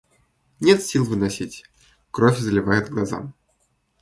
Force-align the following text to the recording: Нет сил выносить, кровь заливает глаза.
Нет 0.59 0.81
сил 0.81 1.03
выносить, 1.05 1.63
кровь 2.09 2.39
заливает 2.39 2.89
глаза. 2.89 3.31